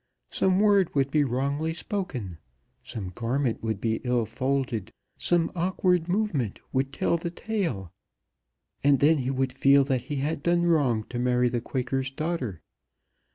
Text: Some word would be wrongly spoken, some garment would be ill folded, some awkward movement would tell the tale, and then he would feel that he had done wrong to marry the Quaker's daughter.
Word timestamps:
Some 0.31 0.59
word 0.59 0.95
would 0.95 1.11
be 1.11 1.23
wrongly 1.23 1.75
spoken, 1.75 2.39
some 2.81 3.09
garment 3.09 3.61
would 3.61 3.79
be 3.79 4.01
ill 4.03 4.25
folded, 4.25 4.89
some 5.19 5.51
awkward 5.55 6.07
movement 6.09 6.57
would 6.73 6.91
tell 6.91 7.17
the 7.17 7.29
tale, 7.29 7.93
and 8.83 8.99
then 8.99 9.19
he 9.19 9.29
would 9.29 9.53
feel 9.53 9.83
that 9.83 10.01
he 10.09 10.15
had 10.15 10.41
done 10.41 10.63
wrong 10.63 11.03
to 11.09 11.19
marry 11.19 11.49
the 11.49 11.61
Quaker's 11.61 12.09
daughter. 12.09 12.63